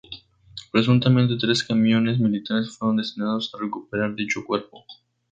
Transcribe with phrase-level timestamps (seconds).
[0.71, 4.83] Presuntamente tres camiones militares fueron destinados a recuperar dicho cuerpo.